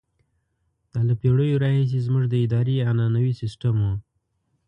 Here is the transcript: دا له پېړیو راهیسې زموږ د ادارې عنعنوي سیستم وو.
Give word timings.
دا 0.91 1.01
له 1.07 1.13
پېړیو 1.21 1.61
راهیسې 1.63 1.99
زموږ 2.05 2.25
د 2.29 2.35
ادارې 2.45 2.85
عنعنوي 2.89 3.33
سیستم 3.41 3.75
وو. 3.83 3.93